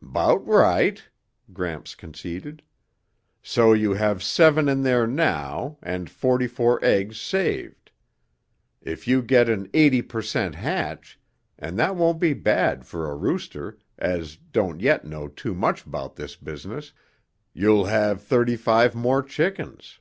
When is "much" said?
15.52-15.84